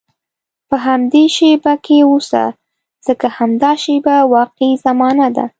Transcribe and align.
په 0.69 0.75
همدې 0.85 1.23
شېبه 1.35 1.73
کې 1.85 1.97
اوسه، 2.09 2.43
ځکه 3.07 3.27
همدا 3.37 3.71
شېبه 3.83 4.15
واقعي 4.35 4.73
زمانه 4.85 5.27
ده. 5.35 5.45